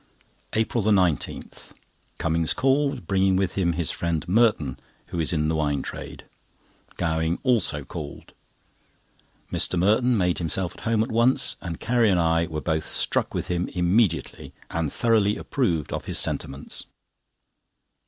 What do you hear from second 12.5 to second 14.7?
both struck with him immediately,